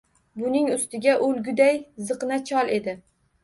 [0.43, 3.01] Buning ustiga o’lguday ziqna chol edi.